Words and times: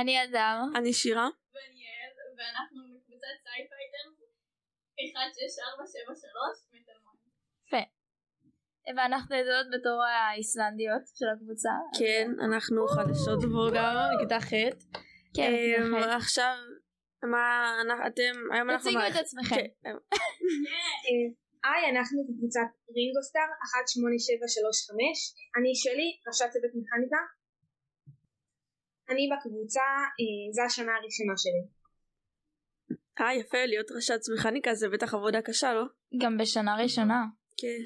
אני 0.00 0.24
אדם. 0.24 0.72
אני 0.76 0.92
שירה. 0.92 1.28
ואני 1.54 1.80
יעל, 1.86 2.12
ואנחנו 2.38 2.78
מקבוצת 2.94 3.36
Scifighters 3.44 4.14
16473 4.96 6.68
מתל 6.72 6.98
מונד. 7.04 7.18
יפה. 7.66 7.82
ואנחנו 8.96 9.36
ידועות 9.36 9.66
בתור 9.74 9.98
האיסלנדיות 10.04 11.02
של 11.18 11.28
הקבוצה. 11.34 11.74
כן, 11.98 12.26
אנחנו 12.46 12.80
חדשות 12.94 13.40
גם, 13.76 13.94
מכיתה 14.16 14.40
ח'. 14.48 14.52
כן, 15.36 15.50
אמ, 15.52 15.92
בכיתה 15.92 16.12
ח'. 16.12 16.22
עכשיו, 16.22 16.54
מה, 17.32 17.46
אנחנו- 17.82 18.06
אתם, 18.06 18.32
היום 18.54 18.70
אנחנו... 18.70 18.90
תציגו 18.90 19.06
את 19.10 19.16
עצמכם. 19.24 19.56
כן, 19.56 19.68
היום. 19.86 20.00
היי, 21.66 21.84
אנחנו 21.94 22.18
בקבוצת 22.28 22.68
רינגוסטאר 22.96 23.48
18735, 23.64 25.34
אני 25.56 25.70
שלי, 25.82 26.08
ראשת 26.28 26.48
צוות 26.54 26.72
מכניקה. 26.78 27.22
אני 29.10 29.28
בקבוצה, 29.32 29.86
אה, 30.20 30.52
זו 30.52 30.62
השנה 30.62 30.92
הראשונה 30.96 31.34
שלי. 31.36 31.62
אה, 33.20 33.34
יפה, 33.34 33.66
להיות 33.66 33.90
ראשת 33.90 34.20
מכניקה 34.34 34.74
זה 34.74 34.88
בטח 34.88 35.14
עבודה 35.14 35.42
קשה, 35.42 35.74
לא? 35.74 35.84
גם 36.22 36.38
בשנה 36.38 36.76
ראשונה. 36.82 37.24
כן. 37.60 37.80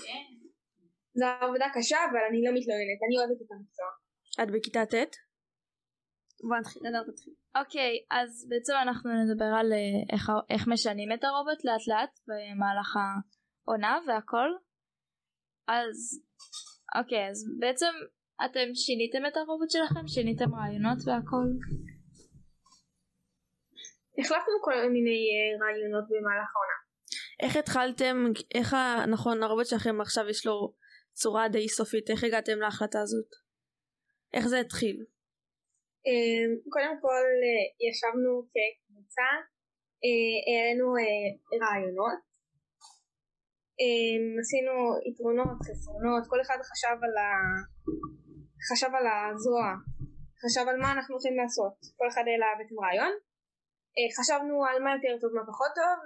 זו 1.14 1.26
עבודה 1.40 1.66
קשה, 1.74 1.96
אבל 2.10 2.20
אני 2.30 2.40
לא 2.44 2.50
מתלוננת, 2.56 3.00
אני 3.06 3.18
אוהבת 3.18 3.42
את 3.42 3.50
המקצוע. 3.52 3.86
את 4.42 4.50
בכיתה 4.50 4.86
ט'? 4.86 5.16
בוא 6.48 6.56
נתחיל, 6.60 6.82
נדבר 6.82 7.12
תתחיל. 7.12 7.34
אוקיי, 7.56 7.92
אז 8.10 8.46
בעצם 8.48 8.72
אנחנו 8.82 9.10
נדבר 9.24 9.50
על 9.60 9.72
אה, 9.72 10.14
איך, 10.14 10.30
איך 10.50 10.68
משנים 10.68 11.12
את 11.12 11.24
הרובוט 11.24 11.64
לאט 11.64 11.86
לאט 11.88 12.14
במהלך 12.28 12.96
העונה 12.96 13.98
והכל. 14.06 14.50
אז 15.68 15.96
אוקיי, 16.98 17.28
אז 17.30 17.38
בעצם 17.58 17.92
אתם 18.44 18.74
שיניתם 18.74 19.26
את 19.26 19.36
הרובוט 19.36 19.70
שלכם? 19.70 20.08
שיניתם 20.08 20.54
רעיונות 20.54 20.98
והכל? 21.06 21.48
החלפנו 24.18 24.54
כל 24.64 24.74
מיני 24.94 25.20
אה, 25.34 25.66
רעיונות 25.66 26.04
במהלך 26.10 26.50
העונה. 26.54 26.78
איך 27.42 27.56
התחלתם, 27.56 28.16
איך 28.54 28.74
ה... 28.74 29.04
נכון, 29.08 29.42
הרובוט 29.42 29.66
שלכם 29.66 30.00
עכשיו 30.00 30.28
יש 30.28 30.46
לו 30.46 30.74
צורה 31.12 31.48
די 31.48 31.68
סופית, 31.68 32.10
איך 32.10 32.24
הגעתם 32.24 32.58
להחלטה 32.58 33.00
הזאת? 33.00 33.30
איך 34.34 34.46
זה 34.48 34.60
התחיל? 34.60 34.96
אה, 36.06 36.46
קודם 36.72 36.94
כל 37.00 37.26
אה, 37.44 37.64
ישבנו 37.88 38.32
כקבוצה, 38.52 39.30
אה, 40.04 40.36
העלינו 40.46 40.86
רעיונות, 41.62 42.20
אה, 43.80 44.18
עשינו 44.40 44.74
יתרונות, 45.08 45.58
חסרונות, 45.66 46.24
כל 46.30 46.40
אחד 46.44 46.58
חשב 46.70 46.96
על, 47.06 47.14
ה... 47.24 47.28
חשב 48.66 48.90
על 48.98 49.06
הזרוע, 49.10 49.66
חשב 50.42 50.64
על 50.70 50.76
מה 50.82 50.88
אנחנו 50.94 51.12
הולכים 51.14 51.36
לעשות, 51.40 51.76
כל 51.98 52.08
אחד 52.12 52.24
העלה 52.28 52.48
בעצם 52.58 52.76
רעיון, 52.84 53.12
אה, 53.96 54.08
חשבנו 54.18 54.54
על 54.68 54.76
מה 54.84 54.90
יותר 54.96 55.14
טוב 55.22 55.30
מה 55.36 55.44
פחות 55.50 55.72
טוב, 55.80 55.98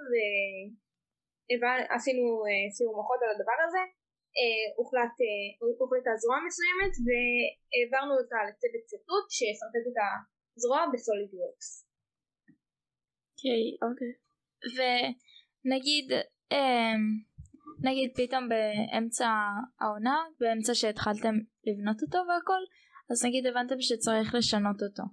ועשינו 1.61 2.25
אה, 2.47 2.65
סיור 2.75 2.93
מוחות 2.99 3.19
על 3.23 3.31
הדבר 3.35 3.57
הזה, 3.65 3.83
אה, 4.37 4.65
הוחלט, 4.77 5.15
אה, 5.25 5.47
הוחלטה 5.81 6.11
זרוע 6.21 6.37
מסוימת 6.47 6.93
והעברנו 7.05 8.13
אותה 8.19 8.39
לצוות 8.47 8.83
ציטוט 8.89 9.25
שישרטט 9.35 9.85
את 9.89 9.97
הזרוע 10.55 10.81
בסוליד 10.93 11.31
וורקס. 11.33 11.69
אוקיי. 13.31 13.65
אוקיי. 13.85 14.13
ונגיד, 14.75 16.07
אמ, 16.53 17.01
נגיד 17.83 18.11
פתאום 18.15 18.49
באמצע 18.49 19.27
העונה, 19.79 20.17
באמצע 20.39 20.73
שהתחלתם 20.75 21.35
לבנות 21.67 22.01
אותו 22.01 22.17
והכל, 22.17 22.63
אז 23.11 23.25
נגיד 23.25 23.45
הבנתם 23.45 23.75
שצריך 23.79 24.35
לשנות 24.35 24.81
אותו. 24.81 25.03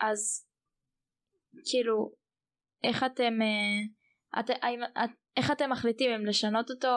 אז 0.00 0.48
כאילו, 1.70 2.12
איך 2.84 3.04
אתם, 3.04 3.32
אה, 3.42 4.40
את, 4.40 4.50
את, 5.04 5.10
איך 5.36 5.50
אתם 5.50 5.70
מחליטים 5.70 6.10
אם 6.10 6.26
לשנות 6.26 6.70
אותו, 6.70 6.94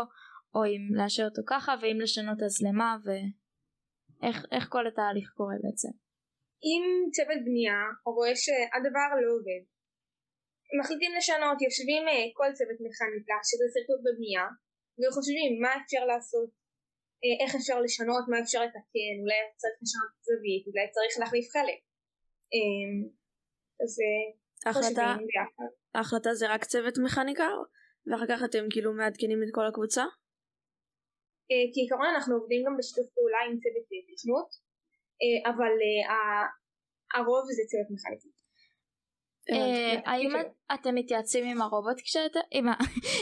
או 0.55 0.65
אם 0.65 0.95
לאשר 0.97 1.23
אותו 1.23 1.41
ככה, 1.47 1.75
ואם 1.81 1.97
לשנות 2.01 2.37
אז 2.45 2.55
למה, 2.67 2.97
ואיך 3.03 4.45
איך 4.51 4.67
כל 4.69 4.87
התהליך 4.87 5.29
קורה 5.37 5.55
בעצם. 5.63 5.89
אם 6.67 6.83
צוות 7.15 7.41
בנייה 7.45 7.79
רואה 8.05 8.35
שהדבר 8.35 9.09
לא 9.21 9.29
עובד, 9.37 9.63
מחליטים 10.79 11.11
לשנות, 11.17 11.57
יושבים 11.67 12.03
אה, 12.11 12.25
כל 12.39 12.49
צוות 12.57 12.79
מכניקה 12.85 13.37
שזה 13.47 13.65
שרטוט 13.73 14.01
בבנייה 14.05 14.45
וחושבים 14.99 15.51
מה 15.63 15.71
אפשר 15.81 16.03
לעשות, 16.11 16.49
אה, 17.23 17.35
איך 17.41 17.51
אפשר 17.59 17.77
לשנות, 17.85 18.23
מה 18.31 18.37
אפשר 18.43 18.61
לתקן, 18.65 19.13
אולי 19.21 19.39
צריך 19.61 19.75
לשנות 19.83 20.11
את 20.15 20.23
זווית, 20.27 20.63
אולי 20.67 20.85
צריך 20.95 21.13
להחליף 21.19 21.45
חלק. 21.55 21.79
אה, 22.53 22.93
אז 23.83 23.91
אה, 24.03 24.25
ההחלטה, 24.65 25.05
חושבים 25.07 25.27
ביחד. 25.31 25.69
ההחלטה 25.95 26.31
זה 26.39 26.45
רק 26.53 26.63
צוות 26.71 26.95
מכניקה? 27.05 27.49
ואחר 28.07 28.27
כך 28.31 28.39
אתם 28.49 28.63
כאילו 28.73 28.93
מעדכנים 28.93 29.39
את 29.43 29.51
כל 29.57 29.65
הקבוצה? 29.69 30.05
כעיקרון 31.73 32.09
אנחנו 32.15 32.35
עובדים 32.35 32.61
גם 32.65 32.73
בשיתוף 32.77 33.07
פעולה 33.15 33.39
עם 33.45 33.53
צוות 33.63 33.85
תכנות, 34.15 34.49
אבל 35.49 35.73
הרוב 37.15 37.45
זה 37.57 37.63
צוות 37.71 37.89
מכניקה. 37.95 38.29
אה. 39.51 40.11
האם 40.11 40.29
כן. 40.31 40.75
אתם 40.75 40.95
מתייעצים 40.95 41.45
עם 41.45 41.61
הרובוט 41.61 41.97
כשאתם, 42.03 42.39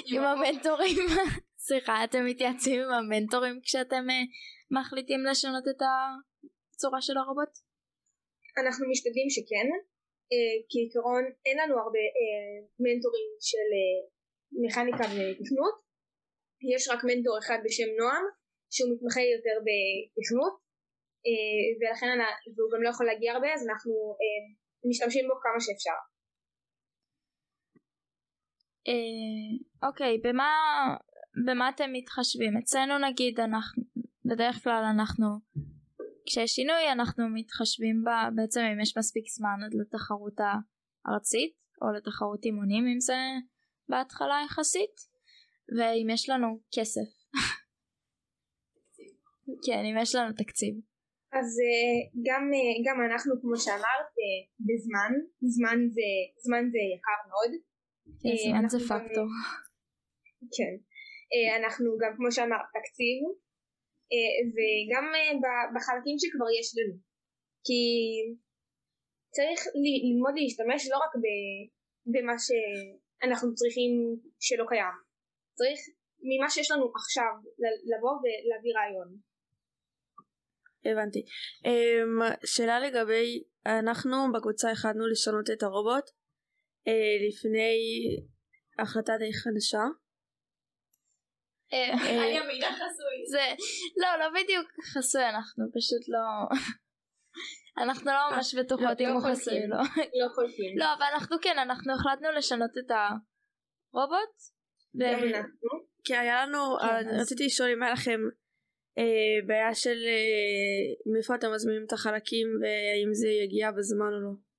עם 0.05 0.23
המנטורים, 0.23 0.97
סליחה, 1.67 2.03
אתם 2.03 2.25
מתייעצים 2.25 2.81
עם 2.81 2.91
המנטורים 2.91 3.59
כשאתם 3.63 4.03
אה, 4.09 4.23
מחליטים 4.71 5.21
לשנות 5.29 5.63
את 5.71 5.81
הצורה 5.87 7.01
של 7.01 7.17
הרובוט? 7.17 7.53
אנחנו 8.61 8.83
משתדלים 8.91 9.29
שכן, 9.35 9.67
אה, 10.31 10.55
כעיקרון 10.69 11.23
אין 11.45 11.57
לנו 11.61 11.75
הרבה 11.83 12.03
מנטורים 12.83 13.29
של 13.49 13.69
מכניקה 14.63 15.05
ותכנות, 15.13 15.75
יש 16.73 16.83
רק 16.91 17.01
מנטור 17.09 17.35
אחד 17.41 17.59
בשם 17.65 17.89
נועם 17.99 18.25
שהוא 18.73 18.89
מתמחה 18.91 19.21
יותר 19.35 19.55
בתכנות 19.67 20.55
ולכן 21.79 22.07
והוא 22.55 22.69
גם 22.73 22.81
לא 22.83 22.89
יכול 22.89 23.05
להגיע 23.05 23.33
הרבה 23.33 23.53
אז 23.53 23.61
אנחנו 23.69 23.93
משתמשים 24.89 25.25
בו 25.27 25.35
כמה 25.43 25.59
שאפשר. 25.65 25.99
אה, 28.87 29.87
אוקיי, 29.87 30.17
במה, 30.23 30.51
במה 31.45 31.69
אתם 31.69 31.89
מתחשבים? 31.93 32.57
אצלנו 32.57 32.97
נגיד 32.97 33.39
אנחנו, 33.39 33.83
בדרך 34.25 34.63
כלל 34.63 34.83
אנחנו, 34.95 35.27
כשיש 36.25 36.51
שינוי 36.51 36.91
אנחנו 36.91 37.29
מתחשבים 37.33 38.03
בה, 38.03 38.29
בעצם 38.35 38.61
אם 38.61 38.79
יש 38.81 38.97
מספיק 38.97 39.23
זמן 39.37 39.57
עד 39.65 39.73
לתחרות 39.73 40.37
הארצית, 40.39 41.53
או 41.81 41.87
לתחרות 41.97 42.45
אימונים 42.45 42.87
אם 42.87 42.99
זה 42.99 43.17
בהתחלה 43.89 44.35
יחסית, 44.45 44.95
ואם 45.77 46.07
יש 46.09 46.29
לנו 46.29 46.59
כסף. 46.75 47.09
כן, 49.65 49.81
אם 49.89 49.95
יש 50.01 50.15
לנו 50.15 50.33
תקציב. 50.33 50.75
אז 51.37 51.49
אה, 51.65 51.97
גם, 52.27 52.43
אה, 52.57 52.75
גם 52.85 52.97
אנחנו 53.07 53.33
כמו 53.41 53.55
שאמרת 53.63 54.11
אה, 54.21 54.39
בזמן, 54.67 55.11
זמן 55.55 55.79
זה, 55.95 56.09
זמן 56.45 56.63
זה 56.73 56.81
יקר 56.93 57.19
מאוד. 57.29 57.51
אה, 58.25 58.37
זמן 58.43 58.69
זה 58.69 58.79
פקטור. 58.89 59.29
כן. 60.55 60.73
אה, 61.33 61.49
אנחנו 61.59 61.87
גם 62.01 62.11
כמו 62.17 62.31
שאמרת 62.31 62.67
תקציב 62.77 63.19
אה, 64.13 64.33
וגם 64.53 65.05
בחלקים 65.75 66.15
שכבר 66.21 66.49
יש 66.59 66.67
לנו. 66.77 66.95
כי 67.65 67.81
צריך 69.35 69.59
ללמוד 70.05 70.33
להשתמש 70.39 70.81
לא 70.91 70.97
רק 71.03 71.13
במה 72.13 72.35
שאנחנו 72.45 73.55
צריכים 73.59 73.91
שלא 74.45 74.65
קיים. 74.71 74.95
צריך 75.57 75.79
ממה 76.27 76.49
שיש 76.49 76.71
לנו 76.71 76.85
עכשיו 76.95 77.33
לבוא 77.91 78.15
ולהביא 78.21 78.73
רעיון. 78.77 79.09
הבנתי. 80.85 81.21
Um, 81.65 82.45
שאלה 82.45 82.79
לגבי, 82.79 83.43
אנחנו 83.65 84.17
בקבוצה 84.33 84.71
החלטנו 84.71 85.07
לשנות 85.07 85.49
את 85.49 85.63
הרובוט 85.63 86.09
לפני 87.27 87.77
החלטה 88.79 89.13
די 89.19 89.33
חדשה. 89.33 89.83
אה, 91.73 92.23
היה 92.23 92.43
מידע 92.43 92.67
חסוי. 92.71 93.15
זה 93.31 93.63
לא 93.97 94.19
לא 94.19 94.41
בדיוק 94.41 94.67
חסוי 94.93 95.29
אנחנו 95.29 95.65
פשוט 95.75 96.03
לא 96.07 96.57
אנחנו 97.83 98.11
לא 98.11 98.35
ממש 98.35 98.55
בטוחות 98.55 98.99
לא- 99.01 99.05
אם 99.05 99.09
לא 99.09 99.13
הוא. 99.13 99.31
חסוי 99.31 99.63
או 99.63 99.67
לא 99.69 99.77
לא 99.77 100.33
חולקים. 100.35 100.77
לא 100.77 100.85
אבל 100.93 101.05
אנחנו 101.13 101.37
כן 101.41 101.57
אנחנו 101.59 101.93
החלטנו 101.93 102.31
לשנות 102.31 102.71
את 102.77 102.91
הרובוט 102.91 104.35
אנחנו. 105.35 105.93
כי 106.03 106.15
היה 106.15 106.45
לנו, 106.45 106.59
כן, 106.81 106.87
אה, 106.87 107.21
רציתי 107.21 107.45
לשאול 107.45 107.69
אם 107.69 107.83
היה 107.83 107.93
לכם 107.93 108.19
אה, 108.97 109.47
בעיה 109.47 109.75
של 109.75 109.97
אה, 110.07 111.11
מאיפה 111.13 111.35
אתם 111.35 111.53
מזמינים 111.53 111.83
את 111.87 111.93
החלקים 111.93 112.47
והאם 112.61 113.13
זה 113.13 113.27
יגיע 113.27 113.71
בזמן 113.71 114.11
או 114.15 114.21
לא. 114.21 114.52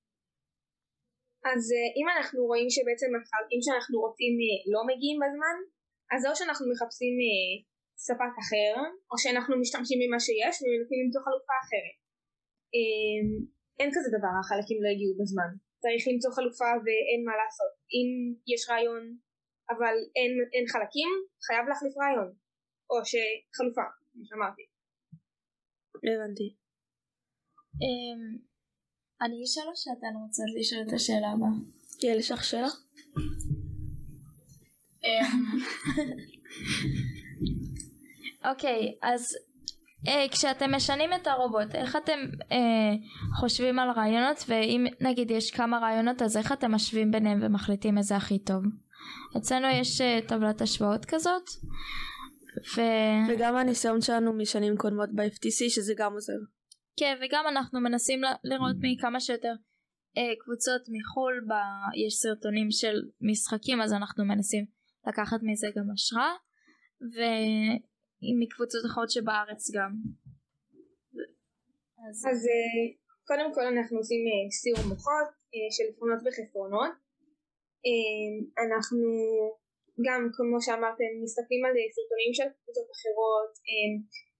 אז 1.51 1.61
אה, 1.75 1.87
אם 1.97 2.07
אנחנו 2.13 2.39
רואים 2.49 2.69
שבעצם 2.75 3.09
החלקים 3.15 3.61
שאנחנו 3.65 3.95
רוצים 4.05 4.33
אה, 4.43 4.59
לא 4.73 4.81
מגיעים 4.89 5.17
בזמן, 5.23 5.57
אז 6.13 6.21
או 6.27 6.33
שאנחנו 6.37 6.65
מחפשים 6.71 7.15
אה, 7.25 7.51
ספק 8.07 8.33
אחר, 8.43 8.73
או 9.11 9.15
שאנחנו 9.21 9.53
משתמשים 9.61 9.97
במה 10.01 10.19
שיש 10.25 10.55
ומנסים 10.61 10.99
למצוא 11.03 11.21
חלופה 11.25 11.55
אחרת. 11.63 11.97
אה, 12.75 13.19
אין 13.79 13.89
כזה 13.95 14.09
דבר 14.17 14.33
החלקים 14.39 14.79
לא 14.83 14.89
הגיעו 14.93 15.13
בזמן 15.21 15.51
צריך 15.85 16.03
למצוא 16.11 16.31
חלופה 16.37 16.71
ואין 16.85 17.21
מה 17.27 17.35
לעשות 17.41 17.73
אם 17.95 18.07
יש 18.53 18.61
רעיון 18.69 19.03
אבל 19.73 19.95
אין, 20.17 20.31
אין 20.53 20.65
חלקים 20.73 21.11
חייב 21.45 21.63
להחליף 21.69 21.93
רעיון 22.01 22.29
או 22.89 22.95
שחלופה 23.09 23.85
כמו 24.11 24.23
שאמרתי 24.29 24.65
הבנתי. 26.13 26.47
אמ, 27.83 28.21
אני 29.25 29.43
אשאל 29.43 29.63
או 29.67 29.75
שאתן 29.75 30.15
רוצות 30.23 30.45
לשאול 30.59 30.81
את 30.87 30.93
השאלה 30.93 31.31
הבאה? 31.31 31.49
יעל 32.03 32.19
יש 32.19 32.31
לך 32.31 32.43
שאלה? 32.43 32.67
אוקיי, 38.51 38.95
אז 39.01 39.37
אה, 40.07 40.25
כשאתם 40.31 40.75
משנים 40.75 41.13
את 41.13 41.27
הרובוט, 41.27 41.75
איך 41.75 41.95
אתם 41.95 42.19
אה, 42.51 42.93
חושבים 43.39 43.79
על 43.79 43.89
רעיונות, 43.91 44.43
ואם 44.47 44.85
נגיד 45.01 45.31
יש 45.31 45.51
כמה 45.51 45.79
רעיונות, 45.79 46.21
אז 46.21 46.37
איך 46.37 46.51
אתם 46.51 46.71
משווים 46.71 47.11
ביניהם 47.11 47.39
ומחליטים 47.41 47.97
איזה 47.97 48.15
הכי 48.15 48.39
טוב? 48.39 48.63
אצלנו 49.37 49.67
יש 49.67 50.01
אה, 50.01 50.19
טבלת 50.27 50.61
השוואות 50.61 51.05
כזאת, 51.05 51.49
ו... 52.77 52.81
וגם 53.29 53.55
הניסיון 53.55 54.01
שלנו 54.01 54.33
משנים 54.33 54.77
קודמות 54.77 55.09
ב-FTC 55.15 55.69
שזה 55.69 55.93
גם 55.97 56.13
עוזר. 56.13 56.54
כן, 56.99 57.15
וגם 57.21 57.45
אנחנו 57.47 57.81
מנסים 57.81 58.21
לראות 58.43 58.75
מכמה 58.81 59.19
שיותר 59.19 59.53
אה, 60.17 60.33
קבוצות 60.39 60.81
מחו"ל, 60.95 61.45
ב... 61.49 61.53
יש 62.05 62.13
סרטונים 62.13 62.71
של 62.71 62.95
משחקים, 63.21 63.81
אז 63.81 63.93
אנחנו 63.93 64.25
מנסים 64.25 64.65
לקחת 65.07 65.39
מזה 65.43 65.67
גם 65.75 65.91
השראה, 65.93 66.33
ומקבוצות 67.15 68.83
אחרות 68.85 69.09
שבארץ 69.11 69.71
גם. 69.75 69.91
אז 72.09 72.17
אז 72.31 72.39
אה, 72.53 72.83
קודם 73.29 73.49
כל 73.55 73.65
אנחנו 73.73 73.97
עושים 73.97 74.21
אה, 74.31 74.51
סיור 74.59 74.81
מוחות 74.91 75.29
אה, 75.53 75.67
של 75.75 75.85
יתרונות 75.89 76.21
וחסרונות 76.25 76.93
אנחנו 78.63 79.07
גם 80.05 80.21
כמו 80.35 80.57
שאמרתם 80.65 81.11
מסתכלים 81.23 81.61
על 81.65 81.73
סרטונים 81.95 82.31
של 82.37 82.47
קבוצות 82.59 82.87
אחרות 82.95 83.51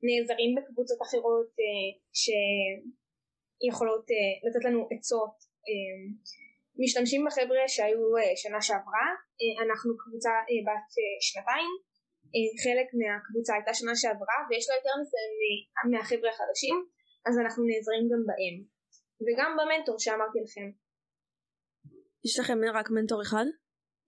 נעזרים 0.07 0.51
בקבוצות 0.57 0.99
אחרות 1.05 1.49
אה, 1.63 1.87
שיכולות 2.21 4.05
אה, 4.15 4.33
לתת 4.45 4.63
לנו 4.67 4.81
עצות. 4.91 5.35
אה, 5.67 5.97
משתמשים 6.81 7.21
בחבר'ה 7.25 7.63
שהיו 7.75 8.01
שנה 8.41 8.61
שעברה. 8.67 9.07
אנחנו 9.63 9.91
קבוצה 10.01 10.33
בת 10.67 10.89
שנתיים. 11.27 11.71
חלק 12.63 12.87
מהקבוצה 12.99 13.51
הייתה 13.55 13.73
שנה 13.79 13.95
שעברה 14.01 14.37
ויש 14.47 14.65
לה 14.69 14.75
יותר 14.79 14.93
ניסיון 14.99 15.31
מהחבר'ה 15.91 16.29
החדשים 16.33 16.77
אז 17.27 17.33
אנחנו 17.41 17.61
נעזרים 17.69 18.05
גם 18.11 18.21
בהם. 18.29 18.55
וגם 19.25 19.49
במנטור 19.57 19.95
שאמרתי 20.03 20.39
לכם. 20.45 20.67
יש 22.25 22.33
לכם 22.39 22.57
רק 22.77 22.87
מנטור 22.95 23.21
אחד? 23.21 23.47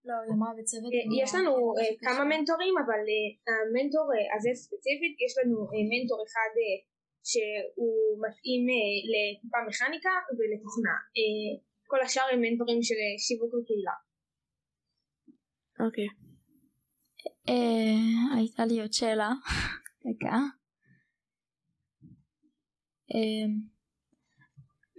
לא, 0.07 0.15
היא 0.24 0.33
אמרה 0.38 0.51
בצוות. 0.57 0.92
אה, 0.94 1.24
יש 1.24 1.31
לנו 1.36 1.54
אה, 1.77 1.92
כמה 2.04 2.24
מנטורים 2.31 2.74
אבל 2.83 3.01
אה, 3.12 3.25
המנטור 3.54 4.06
הזה 4.36 4.51
ספציפית 4.63 5.13
יש 5.25 5.33
לנו 5.39 5.56
מנטור 5.92 6.19
אחד 6.27 6.51
שהוא 7.30 7.98
מתאים 8.24 8.62
לטיפה 9.12 9.59
מכניקה 9.68 10.15
ולתוכנה 10.38 10.95
כל 11.92 12.01
השאר 12.01 12.27
הם 12.33 12.42
מנטורים 12.42 12.80
של 12.88 13.01
שיווק 13.25 13.54
וקהילה 13.54 13.98
אוקיי. 15.86 16.07
הייתה 18.38 18.65
לי 18.65 18.81
עוד 18.81 18.94
שאלה. 18.94 19.30
רגע. 20.07 20.36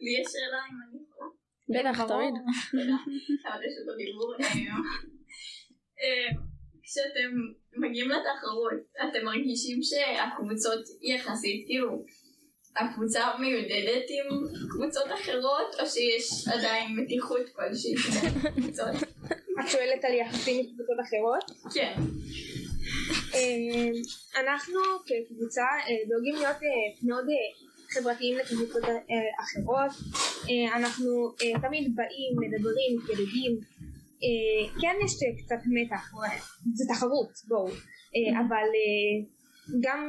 לי 0.03 0.11
יש 0.21 0.27
שאלה 0.33 0.61
אם 0.71 0.77
אני. 0.85 1.08
בטח. 1.69 2.07
תמיד. 2.07 2.35
אה, 2.75 3.57
אה, 6.03 6.29
כשאתם 6.83 7.31
מגיעים 7.77 8.11
לתחרות, 8.11 8.73
אתם 8.97 9.25
מרגישים 9.25 9.79
שהקבוצות 9.83 10.85
יחסית, 11.03 11.67
כאילו, 11.67 12.05
הקבוצה 12.77 13.39
מיודדת 13.41 14.05
עם 14.09 14.47
קבוצות 14.71 15.07
אחרות, 15.21 15.75
או 15.81 15.87
שיש 15.87 16.49
עדיין 16.49 16.97
מתיחות 16.97 17.49
כלשהי 17.53 17.95
בין 17.95 18.53
קבוצות? 18.53 19.09
את 19.61 19.69
שואלת 19.69 20.05
על 20.05 20.15
יחסים 20.15 20.57
עם 20.57 20.67
קבוצות 20.75 20.97
אחרות 21.07 21.73
כן. 21.75 21.95
אה, 23.35 23.91
אנחנו 24.41 24.81
כקבוצה 25.07 25.63
דואגים 26.09 26.35
להיות 26.35 26.57
מאוד 27.03 27.25
חברתיים 27.95 28.39
לקבוצות 28.39 28.85
אה, 28.85 28.99
אחרות. 29.45 29.91
אה, 30.51 30.77
אנחנו 30.77 31.11
אה, 31.43 31.61
תמיד 31.69 31.97
באים, 31.97 32.33
מדברים, 32.41 33.53
אה, 34.23 34.81
כן 34.81 34.95
יש 35.05 35.13
קצת 35.45 35.61
מתח, 35.67 36.13
זה 36.75 36.85
תחרות 36.95 37.31
בואו. 37.49 37.69
אה, 37.69 38.41
אבל 38.41 38.67
גם, 39.81 40.01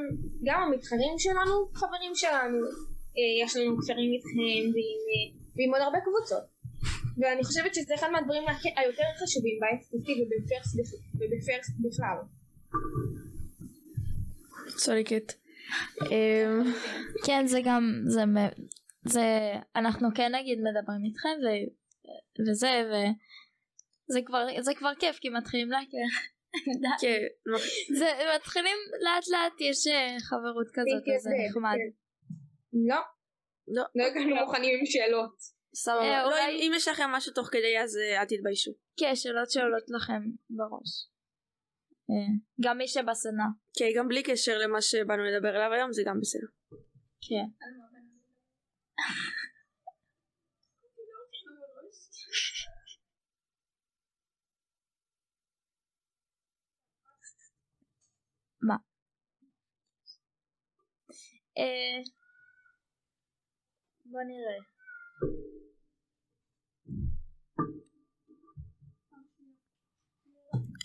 גם 0.44 0.62
המתחרים 0.62 1.14
שלנו 1.18 1.54
חברים 1.74 2.12
שלנו. 2.16 2.58
יש 3.44 3.56
לנו 3.58 3.78
קשרים 3.78 4.12
איתכם 4.14 4.40
ועם, 4.74 5.00
ועם 5.56 5.70
עוד 5.74 5.82
הרבה 5.82 5.98
קבוצות. 6.00 6.44
ואני 7.18 7.44
חושבת 7.44 7.76
שזה 7.76 7.96
אחד 7.96 8.08
מהדברים 8.12 8.44
היותר 8.78 9.04
חשובים 9.24 9.60
ב-FTC 9.62 10.08
ובפרס 10.12 10.76
בכ- 10.78 11.04
ובפרס 11.16 11.68
בכלל. 11.80 12.18
צודקת. 14.78 15.34
אמ, 16.02 16.64
כן, 17.26 17.48
זה 17.48 17.60
גם, 17.64 18.02
זה, 18.06 18.24
זה, 19.06 19.54
אנחנו 19.76 20.08
כן 20.16 20.36
נגיד 20.36 20.60
מדברים 20.60 21.06
איתכם 21.06 21.30
ו, 21.44 21.48
וזה, 22.50 22.84
וזה 22.88 24.20
כבר, 24.26 24.46
זה 24.60 24.74
כבר 24.76 24.92
כיף 25.00 25.20
כי 25.20 25.30
מתחילים 25.30 25.70
להכיר. 25.72 26.08
כן, 27.02 27.22
זה 27.98 28.12
מתחילים 28.36 28.78
לאט 29.02 29.28
לאט 29.28 29.62
יש 29.62 29.88
אה, 29.88 30.18
חברות 30.20 30.68
כזאת 30.74 31.16
אז 31.16 31.22
זה 31.22 31.30
נחמד. 31.50 31.76
כן. 31.76 31.92
לא, 32.74 33.02
לא, 33.68 33.84
לא 33.96 34.04
הגענו 34.04 34.36
מוכנים 34.36 34.80
עם 34.80 34.86
שאלות 34.86 35.36
סבבה. 35.76 36.02
אה, 36.02 36.24
לא, 36.24 36.48
אם 36.50 36.72
יש 36.76 36.88
לכם 36.88 37.10
משהו 37.10 37.34
תוך 37.34 37.48
כדי 37.52 37.80
אז 37.84 37.98
אה, 37.98 38.22
אל 38.22 38.26
תתביישו. 38.26 38.72
כן, 39.00 39.16
שאלות 39.16 39.52
שעולות 39.52 39.84
לכם 39.90 40.22
בראש. 40.50 41.10
אה, 42.10 42.34
גם 42.62 42.78
מי 42.78 42.88
שבסדנה. 42.88 43.48
כן, 43.78 43.86
גם 43.96 44.08
בלי 44.08 44.24
קשר 44.24 44.58
למה 44.58 44.82
שבאנו 44.82 45.24
לדבר 45.24 45.56
עליו 45.56 45.74
היום 45.74 45.94
זה 45.94 46.02
גם 46.06 46.20
בסדר. 46.22 46.48
כן. 47.22 47.46
מה? 58.62 58.76
אה, 61.58 62.02
בוא 64.06 64.22
נראה. 64.28 64.60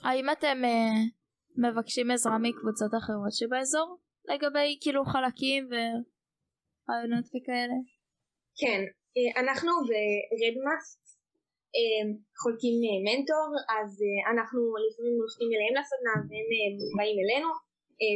האם 0.05 0.31
אתם 0.31 0.65
אה, 0.65 1.24
מבקשים 1.57 2.11
עזרה 2.11 2.39
מקבוצות 2.39 2.93
אחרות 3.01 3.33
שבאזור? 3.33 3.99
לגבי 4.31 4.79
כאילו 4.83 5.05
חלקים 5.05 5.63
ורעיונות 5.71 7.27
וכאלה? 7.33 7.79
כן, 8.61 8.81
אה, 9.17 9.31
אנחנו 9.43 9.71
ורדמאסט 9.89 11.03
אה, 11.77 12.03
חולקים 12.43 12.77
מנטור, 13.07 13.49
אז 13.77 13.91
אה, 14.05 14.21
אנחנו 14.33 14.61
לפעמים 14.85 15.17
הולכים 15.23 15.49
אליהם 15.55 15.75
לסדנה 15.79 16.15
והם 16.29 16.75
באים 16.99 17.19
אלינו, 17.25 17.51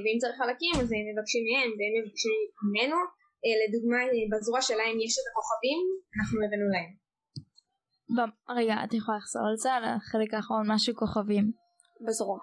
ואם 0.02 0.16
צריך 0.23 0.37
חלקים 0.42 0.75
אז 0.83 0.88
הם 0.95 1.04
מבקשים 1.11 1.42
מהם 1.49 1.71
והם 1.76 1.95
מבקשים 1.99 2.37
ממנו. 2.66 2.99
לדוגמה 3.62 4.00
בזרוע 4.30 4.61
שלהם 4.68 4.97
יש 5.07 5.14
את 5.21 5.26
הכוכבים, 5.30 5.80
אנחנו 6.16 6.37
הבאנו 6.45 6.68
להם. 6.75 6.90
רגע, 8.59 8.75
את 8.85 8.95
יכולה 8.95 9.18
לחזור 9.18 9.42
על 9.50 9.57
זה? 9.57 9.71
על 9.73 9.85
החלק 9.85 10.35
האחרון 10.35 10.64
משהו 10.73 10.95
כוכבים. 10.95 11.47
בזרוע. 12.07 12.38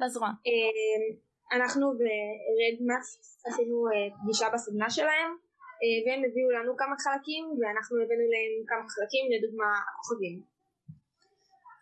בזרוע. 0.00 0.28
אה, 0.28 1.26
אנחנו 1.56 1.86
ורדמאסט 1.86 3.46
עשינו 3.46 3.76
אה, 3.86 4.16
פגישה 4.22 4.46
בסדנה 4.54 4.90
שלהם 4.90 5.30
אה, 5.82 5.98
והם 6.04 6.22
הביאו 6.26 6.50
לנו 6.50 6.76
כמה 6.76 6.94
חלקים 7.04 7.44
ואנחנו 7.58 7.96
הבאנו 7.96 8.26
להם 8.34 8.52
כמה 8.66 8.84
חלקים 8.94 9.24
לדוגמה 9.32 9.64
הכוכבים. 9.88 10.36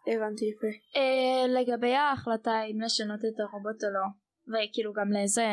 הבנתי 0.06 0.44
יפה. 0.44 0.72
אה, 0.96 1.60
לגבי 1.60 1.94
ההחלטה 1.94 2.62
אם 2.70 2.80
לשנות 2.80 3.20
את 3.20 3.40
הרובוט 3.40 3.84
או 3.84 3.88
לא, 3.96 4.06
וכאילו 4.50 4.92
גם 4.92 5.12
לאיזה, 5.12 5.48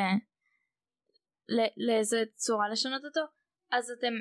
לא- 1.50 1.76
לאיזה 1.78 2.24
צורה 2.36 2.70
לשנות 2.70 3.06
אותו, 3.06 3.22
אז 3.72 3.92
אתם, 3.98 4.14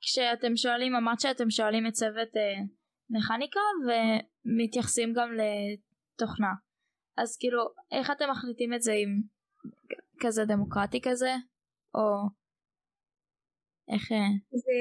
כשאתם 0.00 0.56
שואלים, 0.56 0.94
אמרת 0.94 1.20
שאתם 1.20 1.50
שואלים 1.50 1.86
את 1.86 1.92
צוות 1.92 2.32
מכניקה 3.10 3.60
ומתייחסים 3.86 5.12
גם 5.16 5.28
לתוכנה. 5.38 6.52
אז 7.22 7.36
כאילו, 7.40 7.62
איך 7.98 8.10
אתם 8.10 8.30
מחליטים 8.30 8.74
את 8.74 8.82
זה 8.82 8.92
עם 8.92 9.22
כזה 10.20 10.44
דמוקרטי 10.44 11.00
כזה? 11.02 11.32
או 11.94 12.28
איך... 13.92 14.12
אה, 14.12 14.30
זה 14.50 14.78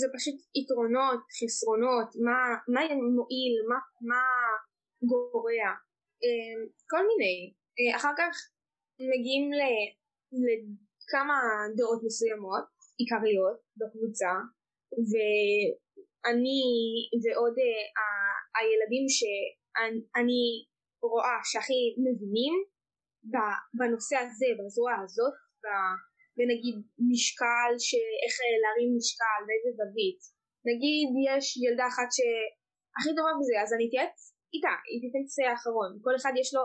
זה 0.00 0.06
פשוט 0.16 0.38
יתרונות, 0.58 1.20
חסרונות, 1.38 2.08
מה, 2.26 2.38
מה 2.74 2.80
מועיל, 3.16 3.54
מה, 3.70 3.78
מה 4.10 4.22
גורע, 5.10 5.70
אה, 6.24 6.56
כל 6.90 7.02
מיני. 7.08 7.36
אה, 7.78 7.96
אחר 7.96 8.14
כך 8.18 8.34
מגיעים 9.12 9.52
ל, 9.58 9.60
לכמה 10.44 11.38
דעות 11.76 12.00
מסוימות, 12.06 12.66
עיקריות, 12.98 13.58
בקבוצה, 13.78 14.32
ואני 15.08 16.60
ועוד 17.22 17.56
אה, 17.58 18.34
הילדים 18.56 19.06
שאני 19.16 20.44
רואה 21.12 21.38
שהכי 21.50 21.80
מבינים 22.04 22.54
בנושא 23.78 24.16
הזה, 24.22 24.48
בזרוע 24.58 24.92
הזאת, 25.02 25.36
ונגיד 26.36 26.76
משקל, 27.10 27.72
איך 28.24 28.34
להרים 28.62 28.90
משקל, 28.98 29.40
באיזה 29.46 29.70
זווית. 29.78 30.20
נגיד 30.68 31.08
יש 31.28 31.46
ילדה 31.64 31.86
אחת 31.92 32.08
שהכי 32.16 33.10
טובה 33.16 33.32
בזה, 33.38 33.54
אז 33.62 33.70
אני 33.74 33.84
אתייעץ 33.88 34.18
איתה, 34.54 34.74
היא 34.90 35.00
תיתן 35.02 35.24
סיי 35.34 35.48
האחרון. 35.50 35.90
כל 36.04 36.14
אחד 36.18 36.32
יש 36.40 36.48
לו 36.54 36.62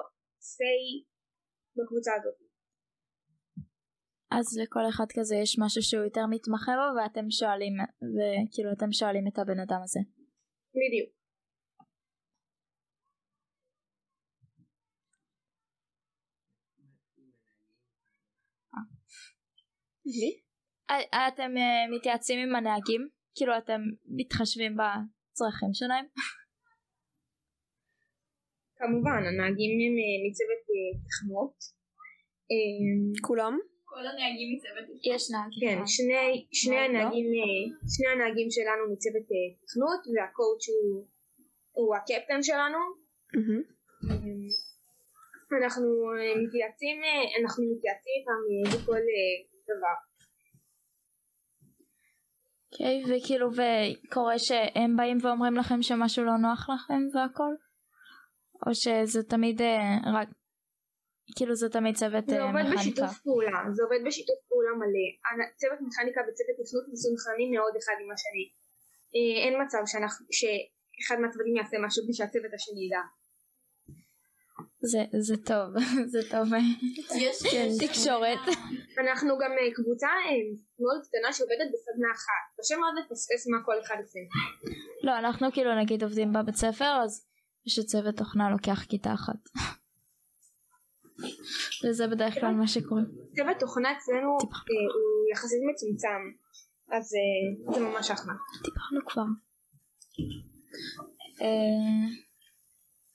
סיי 0.52 0.86
בקבוצה 1.78 2.12
הזאת. 2.18 2.38
אז 4.38 4.46
לכל 4.62 4.86
אחד 4.92 5.10
כזה 5.18 5.36
יש 5.44 5.52
משהו 5.64 5.82
שהוא 5.88 6.04
יותר 6.04 6.26
מתמחה 6.34 6.74
בו 6.80 6.88
ואתם 6.96 7.26
שואלים, 7.40 7.76
וכאילו 8.16 8.70
אתם 8.76 8.92
שואלים 9.00 9.26
את 9.30 9.38
הבן 9.40 9.60
אדם 9.66 9.82
הזה. 9.84 10.02
בדיוק. 10.80 11.21
אה, 20.90 21.28
אתם 21.28 21.52
אה, 21.58 21.96
מתייעצים 21.98 22.40
עם 22.40 22.56
הנהגים? 22.56 23.08
כאילו 23.36 23.58
אתם 23.58 23.82
מתחשבים 24.18 24.74
בצרכים 24.76 25.74
שלהם? 25.74 26.06
כמובן, 28.78 29.22
הנהגים 29.30 29.72
הם 29.84 29.96
אה, 30.02 30.18
מצוות 30.28 30.62
תחמות. 31.10 31.56
כולם? 33.22 33.58
כל 33.84 34.08
הנהגים 34.08 34.50
מצוות 34.56 34.86
תכנות. 34.86 35.16
יש 35.16 35.24
נהג 35.32 35.52
כן, 35.62 35.78
שני 36.54 36.74
לא? 36.74 36.80
הנהגים 36.80 37.26
שני 37.96 38.10
הנהגים 38.14 38.50
שלנו 38.56 38.84
מצוות 38.94 39.26
תכנות 39.66 40.02
והקואוצ' 40.14 40.66
הוא 41.72 41.96
הקפטן 41.96 42.44
שלנו. 42.44 42.80
אנחנו 45.64 45.88
מתייעצים, 46.44 46.98
אנחנו 47.42 47.64
מתייעצים 47.72 48.14
איתם 48.18 48.40
בכל 48.78 49.02
דבר. 49.70 49.98
אוקיי, 52.72 53.04
okay, 53.04 53.08
וכאילו 53.10 53.50
וקורה 53.58 54.40
שהם 54.40 54.98
באים 54.98 55.18
ואומרים 55.22 55.56
לכם 55.56 55.82
שמשהו 55.82 56.24
לא 56.26 56.38
נוח 56.38 56.70
לכם 56.70 57.02
והכל? 57.14 57.54
או 58.68 58.76
שזה 58.76 59.24
תמיד 59.24 59.62
אה, 59.62 59.98
רק 60.16 60.30
כאילו 61.36 61.56
זה 61.56 61.70
תמיד 61.70 61.96
צוות 61.96 62.24
מכניקה? 62.24 62.38
זה 62.38 62.44
עובד. 62.44 62.66
בשיתוף 62.74 63.14
פעולה, 63.26 63.58
זה 63.76 63.84
עובד 63.84 64.02
בשיתוף 64.08 64.40
פעולה 64.50 64.72
מלא. 64.82 65.08
צוות 65.62 65.80
מכניקה 65.88 66.22
וצוות 66.28 66.56
תכנות 66.60 66.86
מסונכרנים 66.94 67.50
מאוד 67.56 67.74
אחד 67.82 67.98
עם 68.02 68.10
השני. 68.16 68.46
אה, 69.16 69.36
אין 69.44 69.54
מצב 69.62 69.82
שאנחנו, 69.92 70.26
שאחד 70.40 71.18
מהצוותים 71.22 71.56
יעשה 71.60 71.78
משהו 71.86 72.02
בלי 72.06 72.14
שהצוות 72.18 72.54
השני 72.58 72.82
ידע. 72.86 73.04
זה, 74.82 75.00
זה 75.20 75.36
טוב, 75.46 75.70
זה 76.14 76.20
טוב, 76.32 76.48
כן, 77.52 77.68
תקשורת. 77.88 78.40
אנחנו 79.04 79.30
גם 79.42 79.52
אה, 79.52 79.74
קבוצה 79.76 80.08
אה, 80.08 80.42
מאוד 80.80 81.02
קטנה 81.06 81.34
שעובדת 81.34 81.70
בסדנה 81.74 82.08
אחת, 82.16 82.44
קשה 82.60 82.76
מאוד 82.78 82.94
לפספס 83.00 83.48
מה 83.48 83.58
כל 83.66 83.76
אחד 83.86 83.96
עושה. 84.02 84.20
לא, 85.04 85.18
אנחנו 85.20 85.52
כאילו 85.52 85.80
נגיד 85.82 86.04
עובדים 86.04 86.34
בבית 86.34 86.56
ספר, 86.56 87.02
אז 87.04 87.26
פשוט 87.66 87.86
צוות 87.86 88.16
תוכנה 88.18 88.50
לוקח 88.50 88.84
כיתה 88.90 89.14
אחת. 89.14 89.42
וזה 91.86 92.08
בדרך 92.08 92.34
כלל 92.34 92.54
מה 92.54 92.68
שקורה. 92.68 93.02
צוות 93.36 93.58
תוכנה 93.60 93.92
אצלנו 93.98 94.38
אה, 94.44 94.58
הוא 94.94 95.32
יחסית 95.34 95.60
מצומצם, 95.72 96.22
אז 96.92 97.10
זה 97.74 97.80
ממש 97.80 98.12
אחלה. 98.12 98.34
דיברנו 98.64 99.06
כבר. 99.06 99.24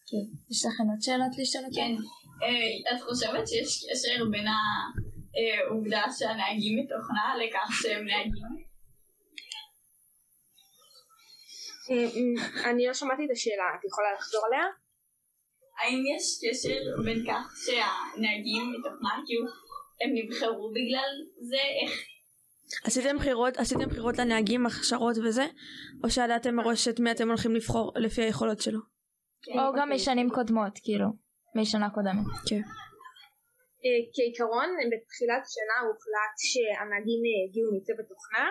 כן. 0.08 0.24
יש 0.50 0.60
לכם 0.66 0.86
עוד 0.90 1.00
שאלות 1.00 1.32
לשאול 1.38 1.64
אותי? 1.64 1.76
כן. 1.80 1.94
אה, 2.42 2.94
את 2.94 3.02
חושבת 3.02 3.48
שיש 3.48 3.84
קשר 3.90 4.24
בין 4.30 4.46
העובדה 4.52 6.02
שהנהגים 6.18 6.78
מתוכנה 6.80 7.26
לכך 7.40 7.68
שהם 7.82 8.04
נהגים? 8.04 8.66
אה, 11.90 12.70
אני 12.70 12.86
לא 12.86 12.94
שמעתי 12.94 13.22
את 13.24 13.30
השאלה, 13.32 13.68
את 13.78 13.84
יכולה 13.84 14.08
לחזור 14.18 14.42
עליה? 14.46 14.66
האם 15.80 16.02
יש 16.16 16.24
קשר 16.42 16.80
בין 17.04 17.24
כך 17.28 17.56
שהנהגים 17.64 18.72
מתוכנה, 18.72 19.10
כאילו, 19.26 19.46
הם 20.00 20.10
נבחרו 20.14 20.70
בגלל 20.70 21.10
זה? 21.50 21.62
איך? 21.82 21.92
עשיתם 22.84 23.16
בחירות, 23.18 23.56
עשיתם 23.56 23.88
בחירות 23.88 24.18
לנהגים, 24.18 24.66
הכשרות 24.66 25.16
וזה? 25.24 25.46
או 26.04 26.10
שידעתם 26.10 26.54
מראש 26.54 26.88
את 26.88 27.00
מי 27.00 27.10
אתם 27.10 27.28
הולכים 27.28 27.54
לבחור 27.54 27.92
לפי 27.96 28.22
היכולות 28.22 28.60
שלו? 28.60 28.95
או 29.54 29.72
גם 29.76 29.88
משנים 29.94 30.30
קודמות, 30.30 30.74
כאילו, 30.84 31.08
משנה 31.54 31.90
קודמת. 31.90 32.26
כן. 32.48 32.62
אה, 33.84 34.00
כעיקרון, 34.14 34.70
בתחילת 34.90 35.42
השנה 35.46 35.76
הוחלט 35.86 36.34
שהנהגים 36.50 37.22
הגיעו 37.44 37.68
מצוות 37.76 38.06
תוכנה. 38.12 38.46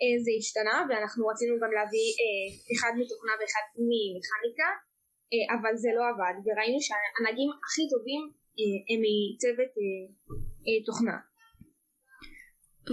אה, 0.00 0.14
זה 0.24 0.32
השתנה 0.40 0.76
ואנחנו 0.88 1.22
רצינו 1.30 1.54
גם 1.62 1.70
להביא 1.76 2.08
אה, 2.20 2.46
אחד 2.74 2.92
מתוכנה 3.00 3.32
ואחד 3.38 3.64
ממכניקה, 3.88 4.70
אבל 5.54 5.74
זה 5.82 5.90
לא 5.96 6.02
עבד, 6.10 6.34
וראינו 6.44 6.78
שהנהגים 6.86 7.50
הכי 7.64 7.84
טובים 7.92 8.22
הם 8.90 9.00
מצוות 9.08 9.72
תוכנה. 10.86 11.16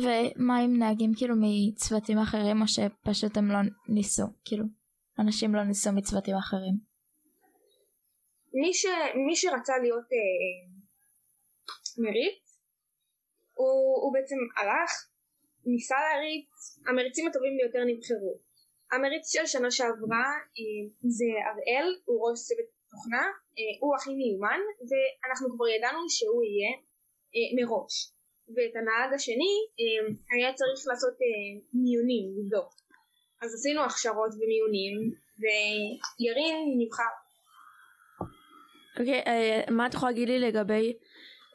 ומה 0.02 0.58
עם 0.64 0.74
נהגים 0.80 1.12
כאילו 1.18 1.36
מצוותים 1.44 2.18
אחרים 2.18 2.62
או 2.62 2.68
שפשוט 2.68 3.38
הם 3.38 3.48
לא 3.52 3.60
ניסו, 3.90 4.28
כאילו, 4.46 4.66
אנשים 5.20 5.56
לא 5.56 5.64
ניסו 5.64 5.92
מצוותים 5.92 6.36
אחרים? 6.36 6.89
מי, 8.54 8.74
ש, 8.74 8.86
מי 9.28 9.36
שרצה 9.36 9.78
להיות 9.78 10.08
אה, 10.14 10.70
מריץ 11.98 12.60
הוא, 13.54 14.04
הוא 14.04 14.14
בעצם 14.14 14.36
הלך, 14.58 14.92
ניסה 15.66 15.96
להריץ, 16.06 16.80
המריצים 16.88 17.28
הטובים 17.28 17.58
ביותר 17.58 17.84
נבחרו. 17.86 18.40
המריץ 18.92 19.26
של 19.34 19.46
שנה 19.46 19.72
שעברה 19.72 20.28
אה, 20.58 20.82
זה 21.18 21.30
אראל, 21.50 21.88
הוא 22.06 22.30
ראש 22.30 22.40
צוות 22.48 22.70
תוכנה, 22.92 23.26
אה, 23.58 23.74
הוא 23.82 23.96
הכי 23.96 24.14
מיומן 24.14 24.62
ואנחנו 24.90 25.48
כבר 25.54 25.68
ידענו 25.68 26.10
שהוא 26.10 26.44
יהיה 26.44 26.72
אה, 27.36 27.50
מראש. 27.58 27.94
ואת 28.56 28.76
הנהג 28.80 29.14
השני 29.14 29.56
אה, 29.80 30.08
היה 30.34 30.54
צריך 30.54 30.82
לעשות 30.88 31.16
אה, 31.22 31.50
מיונים, 31.84 32.26
לבדוק. 32.38 32.70
אז 33.42 33.50
עשינו 33.56 33.82
הכשרות 33.86 34.32
ומיונים 34.38 34.96
וירין 35.40 36.56
נבחר 36.80 37.14
אוקיי, 39.00 39.22
אה, 39.28 39.62
מה 39.72 39.88
את 39.88 39.94
יכולה 39.94 40.12
להגיד 40.12 40.30
לי 40.30 40.40
לגבי 40.40 40.94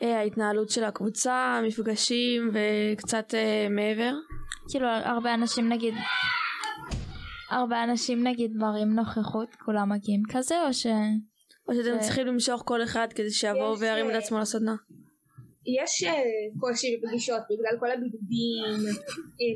אה, 0.03 0.19
ההתנהלות 0.19 0.71
של 0.71 0.85
הקבוצה, 0.85 1.35
המפגשים 1.35 2.51
וקצת 2.53 3.35
אה, 3.35 3.67
מעבר? 3.71 4.13
כאילו 4.71 4.87
הרבה 4.89 5.35
אנשים 5.35 5.69
נגיד 5.69 5.95
הרבה 7.51 7.85
אנשים 7.85 8.27
נגיד 8.27 8.57
מראים 8.57 8.95
נוכחות 8.95 9.55
כולם 9.65 9.93
מגיעים 9.93 10.23
כזה 10.29 10.55
או 10.67 10.73
ש... 10.73 10.87
או 11.69 11.75
שאתם 11.75 11.99
צריכים 12.01 12.27
למשוך 12.27 12.63
כל 12.65 12.83
אחד 12.83 13.09
כדי 13.15 13.31
שיבואו 13.31 13.79
וירים 13.79 14.11
את 14.11 14.15
עצמו 14.15 14.39
לסדנה? 14.39 14.75
יש 15.81 16.05
קושי 16.61 16.97
בפגישות 16.97 17.41
בגלל 17.51 17.81
כל 17.81 17.91
הבידודים 17.91 18.95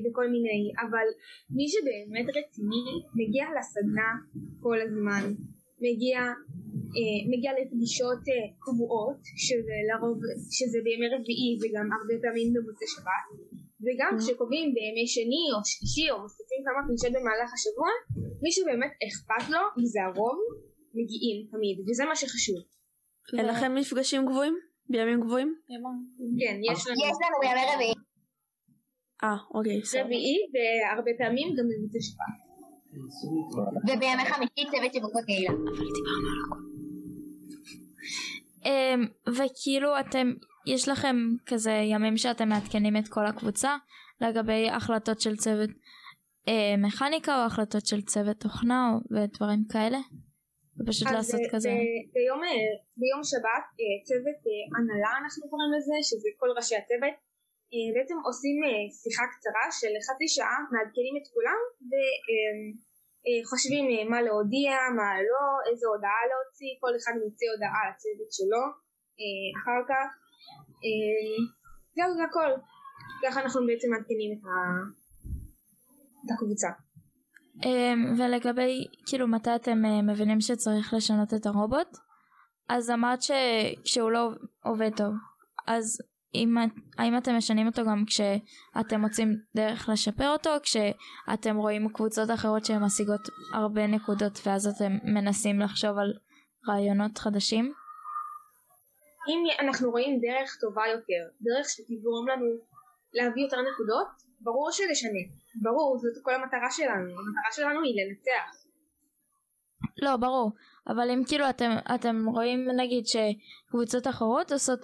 וכל 0.05 0.29
מיני 0.29 0.73
אבל 0.83 1.07
מי 1.51 1.65
שבאמת 1.69 2.29
רציני 2.29 2.85
מגיע 3.15 3.45
לסדנה 3.59 4.11
כל 4.61 4.77
הזמן 4.81 5.33
מגיע 5.85 6.19
אה, 6.97 7.19
מגיע 7.33 7.51
לפגישות 7.59 8.23
אה, 8.33 8.47
קבועות 8.65 9.21
שזה 9.45 9.77
לרוב 9.89 10.19
שזה 10.57 10.79
בימי 10.85 11.09
רביעי 11.15 11.53
וגם 11.61 11.87
הרבה 11.97 12.15
פעמים 12.23 12.49
במוצאי 12.55 12.89
שבת 12.95 13.27
וגם 13.85 14.13
mm-hmm. 14.13 14.23
כשקובעים 14.23 14.69
בימי 14.77 15.07
שני 15.15 15.45
או 15.55 15.59
שלישי 15.71 16.07
או 16.11 16.17
מוסיפים 16.23 16.61
כמה 16.67 16.81
פגישות 16.87 17.13
במהלך 17.17 17.51
השבוע 17.57 17.91
מי 18.43 18.51
שבאמת 18.57 18.93
אכפת 19.07 19.45
לו 19.53 19.63
וזה 19.79 20.01
הרוב 20.07 20.39
מגיעים 20.99 21.39
תמיד 21.53 21.77
וזה 21.87 22.05
מה 22.11 22.17
שחשוב. 22.17 22.61
אין 23.39 23.47
לכם 23.47 23.75
מפגשים 23.75 24.27
גבוהים? 24.27 24.55
בימים 24.91 25.21
גבוהים? 25.21 25.51
כן 26.41 26.57
יש 26.73 26.81
לנו. 26.87 26.97
יש 27.09 27.19
לנו 27.23 27.37
בימי 27.43 27.65
רביעי. 27.75 27.95
אה 29.25 29.39
אוקיי. 29.55 29.81
רביעי 30.05 30.39
והרבה 30.53 31.11
פעמים 31.19 31.49
גם 31.57 31.65
במוצאי 31.71 32.03
שבת. 32.03 32.48
ובימי 33.85 34.25
חמישי 34.25 34.71
צוות 34.71 34.93
שיווק 34.93 35.13
בקהילה. 35.23 35.53
אמ, 38.65 39.05
וכאילו 39.29 40.01
אתם, 40.01 40.33
יש 40.67 40.89
לכם 40.89 41.17
כזה 41.47 41.73
ימים 41.73 42.17
שאתם 42.17 42.49
מעדכנים 42.49 42.97
את 42.97 43.09
כל 43.09 43.27
הקבוצה 43.27 43.77
לגבי 44.21 44.71
החלטות 44.71 45.21
של 45.21 45.37
צוות. 45.37 45.71
אה, 46.49 46.75
מכניקה 46.79 47.41
או 47.41 47.47
החלטות 47.47 47.87
של 47.87 48.03
צוות 48.03 48.37
תוכנה 48.41 48.91
או- 48.93 49.17
ודברים 49.17 49.65
כאלה? 49.73 49.99
ופשוט 50.81 51.09
אז, 51.09 51.15
לעשות 51.15 51.41
אה, 51.41 51.51
כזה. 51.53 51.69
ביום, 52.15 52.41
אה, 52.45 52.69
ביום 53.01 53.23
שבת 53.31 53.67
צוות 54.09 54.41
אה, 54.49 54.79
הנהלה 54.79 55.13
אנחנו 55.23 55.51
קוראים 55.51 55.71
לזה 55.77 55.97
שזה 56.03 56.29
כל 56.41 56.51
ראשי 56.57 56.77
הצוות 56.77 57.15
בעצם 57.95 58.17
עושים 58.29 58.57
אה, 58.67 58.85
שיחה 59.01 59.25
קצרה 59.33 59.67
של 59.81 59.93
חצי 60.07 60.29
שעה 60.35 60.59
מעדכנים 60.73 61.15
את 61.21 61.27
כולם 61.35 61.61
וחושבים 63.25 63.85
מה 64.11 64.19
להודיע 64.27 64.73
מה 64.99 65.09
לא 65.31 65.45
איזה 65.69 65.87
הודעה 65.93 66.23
להוציא 66.31 66.73
כל 66.83 66.93
אחד 66.99 67.15
מוציא 67.23 67.49
הודעה 67.53 67.81
לצוות 67.89 68.31
שלו 68.39 68.65
אה, 69.21 69.49
אחר 69.59 69.81
כך 69.91 70.09
אה, 70.85 71.37
זהו 71.97 72.15
זה 72.17 72.25
הכל. 72.29 72.51
ככה 73.23 73.41
אנחנו 73.43 73.61
בעצם 73.67 73.89
מעדכנים 73.91 74.31
את 76.25 76.31
הקבוצה. 76.35 76.69
אמ, 77.65 78.15
ולגבי 78.19 78.87
כאילו 79.07 79.29
מתי 79.29 79.55
אתם 79.55 79.85
אה, 79.85 80.03
מבינים 80.03 80.41
שצריך 80.41 80.95
לשנות 80.95 81.35
את 81.35 81.47
הרובוט? 81.47 81.97
אז 82.69 82.91
אמרת. 82.91 83.19
שהוא 83.85 84.11
לא 84.11 84.31
עובד 84.65 84.91
טוב. 84.97 85.13
אז 85.67 85.99
אם... 86.35 86.55
האם 86.99 87.17
אתם 87.19 87.37
משנים 87.37 87.67
אותו 87.67 87.83
גם 87.85 88.05
כשאתם 88.07 89.01
מוצאים 89.01 89.29
דרך 89.57 89.89
לשפר 89.89 90.29
אותו 90.29 90.55
או 90.55 90.61
כשאתם 90.63 91.57
רואים 91.57 91.89
קבוצות 91.89 92.31
אחרות 92.31 92.65
שהן 92.65 92.85
משיגות 92.85 93.21
הרבה 93.55 93.87
נקודות 93.87 94.41
ואז 94.47 94.67
אתם 94.67 94.93
מנסים 95.05 95.61
לחשוב 95.61 95.99
על 95.99 96.13
רעיונות 96.69 97.19
חדשים? 97.19 97.73
אם 99.29 99.67
אנחנו 99.67 99.91
רואים 99.91 100.21
דרך 100.21 100.57
טובה 100.61 100.83
יותר, 100.87 101.23
דרך 101.41 101.67
שתגרום 101.69 102.29
לנו 102.29 102.47
להביא 103.13 103.43
יותר 103.43 103.57
נקודות, 103.57 104.09
ברור 104.41 104.71
שנשנה. 104.73 105.25
ברור, 105.63 105.99
זאת 105.99 106.25
כל 106.25 106.35
המטרה 106.35 106.71
שלנו. 106.71 107.11
המטרה 107.11 107.51
שלנו 107.53 107.81
היא 107.83 107.95
לנצח. 108.01 108.69
לא 110.03 110.17
ברור 110.17 110.53
אבל 110.89 111.11
אם 111.11 111.23
כאילו 111.29 111.51
אתם 111.51 111.71
אתם 111.95 112.27
רואים 112.27 112.69
נגיד 112.77 113.05
שקבוצות 113.07 114.07
אחרות 114.07 114.53
עושות 114.53 114.81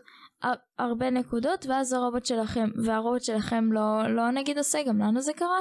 הרבה 0.79 1.11
נקודות 1.11 1.67
ואז 1.67 1.93
הרובוט 1.93 2.27
שלכם 2.27 2.69
והרובוט 2.85 3.23
שלכם 3.23 3.73
לא 3.73 4.03
לא 4.09 4.31
נגיד 4.31 4.59
עושה 4.59 4.83
גם 4.83 4.99
לנו 4.99 5.21
זה 5.21 5.33
קרה. 5.33 5.61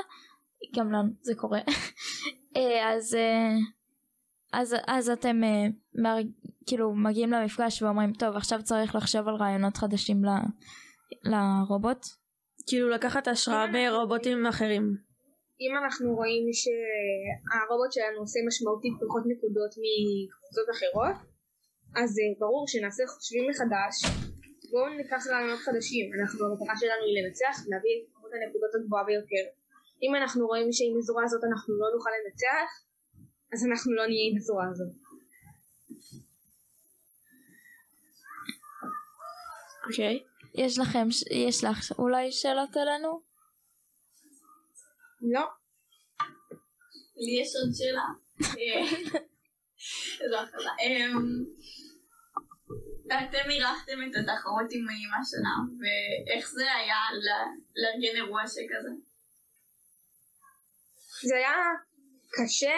גם 0.76 0.92
לנו 0.92 1.10
זה 1.22 1.36
קורה. 1.36 1.60
אה, 2.58 2.94
אז 2.94 3.16
אה, 3.16 3.56
אז 4.54 4.76
אז 4.88 5.10
אתם 5.10 5.44
אה, 5.44 5.66
מר, 5.96 6.18
כאילו 6.66 6.96
מגיעים 6.96 7.32
למפגש 7.32 7.82
ואומרים 7.82 8.14
טוב 8.14 8.36
עכשיו 8.36 8.64
צריך 8.64 8.96
לחשוב 8.96 9.28
על 9.28 9.36
רעיונות 9.36 9.78
חדשים 9.78 10.26
ל, 10.26 10.30
לרובוט. 11.24 12.06
כאילו 12.68 12.90
לקחת 12.90 13.28
השראה 13.28 13.66
ברובוטים 13.74 14.46
אחרים. 14.46 14.98
אם 15.62 15.78
אנחנו 15.84 16.16
רואים 16.16 16.44
שהרובוט 16.62 17.92
שלנו 17.92 18.20
עושה 18.20 18.40
משמעותית 18.48 18.94
פחות 19.02 19.24
נקודות 19.32 19.72
מקבוצות 19.84 20.68
אחרות, 20.76 21.16
אז 22.04 22.10
אה, 22.20 22.24
ברור 22.40 22.66
שנעשה 22.68 23.04
חושבים 23.08 23.50
מחדש, 23.50 23.96
בואו 24.74 24.90
ניקח 24.90 25.28
רעיונות 25.32 25.60
חדשים. 25.60 26.06
אנחנו, 26.18 26.46
המטרה 26.46 26.76
שלנו 26.80 27.04
היא 27.06 27.16
לנצח 27.18 27.56
ולהביא 27.64 27.92
את 27.98 28.04
כמות 28.14 28.32
הנקודות 28.36 28.72
הגבוהה 28.76 29.04
ביותר. 29.04 29.46
אם 30.04 30.12
אנחנו 30.16 30.48
רואים 30.48 30.72
שעם 30.72 30.98
הזרוע 30.98 31.24
הזאת 31.24 31.44
אנחנו 31.50 31.74
לא 31.82 31.88
נוכל 31.96 32.10
לנצח, 32.18 32.70
אז 33.54 33.66
אנחנו 33.70 33.94
לא 33.94 34.06
נהיה 34.08 34.26
עם 34.32 34.38
הזרוע 34.38 34.64
הזאת. 34.72 34.94
אוקיי. 39.88 40.24
יש 40.56 40.80
לכם 40.80 41.08
יש 41.32 41.64
לך 41.64 41.92
אולי 42.00 42.32
שאלות 42.32 42.78
אלינו? 42.78 43.22
לא. 45.22 45.46
לי 47.16 47.42
יש 47.42 47.50
עוד 47.60 47.72
שאלה. 47.78 48.08
אה, 50.82 51.14
זו 53.04 53.14
התחלה. 53.14 53.20
אמ, 53.20 53.28
אתם 53.30 53.50
אירחתם 53.50 53.98
את 54.06 54.16
התחרות 54.16 54.70
עם 54.76 54.86
האמא 54.90 55.18
השנה, 55.22 55.56
ואיך 55.80 56.50
זה 56.50 56.68
היה 56.76 57.02
לארגן 57.82 58.16
אירוע 58.16 58.42
שכזה? 58.48 58.94
זה 61.28 61.36
היה 61.36 61.58
קשה, 62.36 62.78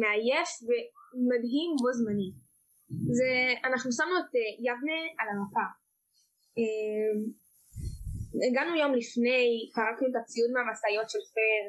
מעייף 0.00 0.50
ומדהים 0.66 1.70
בו 1.82 1.92
זמנית. 1.98 2.36
זה, 3.18 3.32
אנחנו 3.64 3.92
שמנו 3.92 4.16
את 4.18 4.34
אה, 4.36 4.50
יבנה 4.68 5.00
על 5.18 5.28
המפה. 5.32 5.66
אה, 6.58 7.14
הגענו 8.46 8.76
יום 8.76 8.92
לפני, 8.94 9.70
פרקנו 9.74 10.06
את 10.10 10.16
הציוד 10.20 10.50
מהמשאיות 10.54 11.10
של 11.10 11.22
פר, 11.34 11.62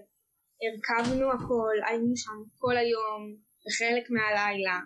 הרכבנו 0.63 1.31
הכל, 1.31 1.75
היינו 1.87 2.17
שם 2.23 2.37
כל 2.57 2.77
היום, 2.77 3.21
וחלק 3.65 4.05
מהלילה, 4.15 4.79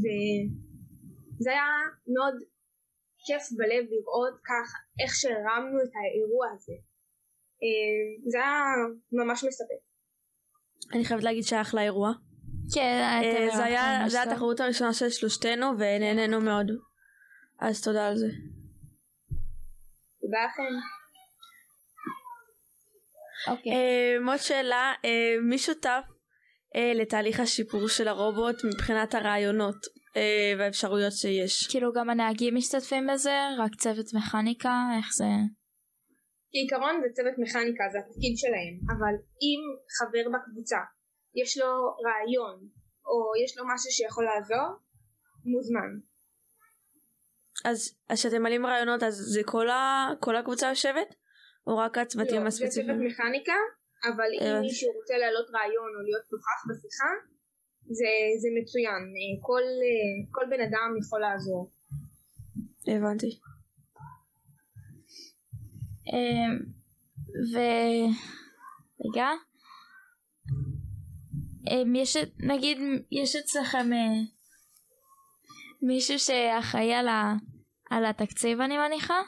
וזה 0.00 1.50
היה 1.50 1.70
מאוד 2.14 2.34
כיף 3.28 3.42
בלב 3.58 3.84
לראות 3.90 4.34
ככה 4.44 4.78
איך 5.02 5.14
שהרמנו 5.14 5.78
את 5.84 5.92
האירוע 5.96 6.46
הזה. 6.54 6.72
אה, 7.62 8.30
זה 8.30 8.38
היה 8.38 8.62
ממש 9.12 9.44
מספק. 9.44 9.80
אני 10.94 11.04
חייבת 11.04 11.24
להגיד 11.24 11.42
שהיה 11.42 11.62
אחלה 11.62 11.82
אירוע. 11.82 12.12
כן 12.74 13.20
אה, 13.24 13.56
זה 13.56 13.64
היה. 13.64 14.22
התחרות 14.22 14.60
הראשונה 14.60 14.92
של 14.92 15.10
שלושתנו 15.10 15.66
ונהנינו 15.78 16.40
מאוד. 16.40 16.66
אז 17.60 17.82
תודה 17.82 18.08
על 18.08 18.16
זה. 18.16 18.28
תודה 20.20 20.38
לכם. 20.44 20.62
אוקיי 23.50 23.72
אה, 23.72 24.32
עוד 24.32 24.36
שאלה, 24.36 24.92
מי 25.42 25.58
שותף 25.58 26.02
לתהליך 26.94 27.40
השיפור 27.40 27.88
של 27.88 28.08
הרובוט 28.08 28.64
מבחינת 28.64 29.14
הרעיונות 29.14 29.76
והאפשרויות 30.58 31.12
שיש? 31.12 31.66
כאילו 31.70 31.92
גם 31.92 32.10
הנהגים 32.10 32.54
משתתפים 32.56 33.06
בזה 33.12 33.36
רק 33.58 33.74
צוות 33.74 34.06
מכניקה 34.14 34.72
איך 34.98 35.06
זה 35.14 35.24
כעיקרון 36.52 37.00
זה 37.02 37.08
צוות 37.16 37.34
מכניקה, 37.38 37.84
זה 37.92 37.98
התפקיד 37.98 38.34
שלהם, 38.36 38.74
אבל 38.98 39.14
אם 39.44 39.60
חבר 39.98 40.24
בקבוצה 40.38 40.76
יש 41.42 41.58
לו 41.58 41.66
רעיון 42.06 42.56
או 43.06 43.16
יש 43.44 43.58
לו 43.58 43.64
משהו 43.74 43.90
שיכול 43.90 44.24
לעזור, 44.24 44.68
מוזמן. 45.52 45.90
אז 47.64 47.78
אז 48.08 48.18
כשאתם 48.20 48.42
מעלים 48.42 48.66
רעיונות 48.66 49.02
אז 49.02 49.14
זה 49.14 49.40
כל 49.44 49.68
ה- 49.70 50.10
כל 50.20 50.36
הקבוצה 50.36 50.68
יושבת? 50.68 51.14
או 51.66 51.76
רק 51.78 51.98
הצוותים 51.98 52.44
לא, 52.44 52.50
זה 52.50 52.56
צוות 52.56 52.68
הספציפיים? 52.68 53.06
מכניקה, 53.06 53.58
אבל 54.08 54.28
אם 54.40 54.46
הבנתי. 54.46 54.66
מישהו 54.66 54.88
רוצה 55.00 55.14
להעלות 55.20 55.46
רעיון 55.54 55.90
או 55.96 56.00
להיות 56.06 56.24
נוכח 56.32 56.60
בשיחה, 56.68 57.10
זה, 57.90 58.12
זה 58.40 58.48
מצוין. 58.60 59.02
אה, 59.18 59.42
כל, 59.42 59.62
אה, 59.62 60.30
כל 60.30 60.44
בן 60.50 60.60
אדם 60.60 60.94
יכול 61.00 61.20
לעזור. 61.20 61.70
הבנתי. 62.86 63.38
אמ, 66.06 66.58
ו... 67.52 67.58
רגע. 69.04 69.28
אמ, 71.70 71.94
יש 71.94 72.16
נגיד 72.38 72.78
יש 73.12 73.36
אצלכם 73.36 73.92
אה, 73.92 74.20
מישהו 75.82 76.18
שאחראי 76.18 76.94
על, 76.94 77.08
ה... 77.08 77.34
על 77.90 78.04
התקציב 78.04 78.60
אני 78.60 78.78
מניחה? 78.78 79.20